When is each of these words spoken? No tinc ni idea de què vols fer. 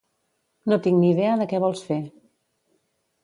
No 0.71 0.77
tinc 0.87 0.97
ni 1.01 1.11
idea 1.15 1.35
de 1.41 1.47
què 1.51 1.59
vols 1.65 1.83
fer. 1.91 1.99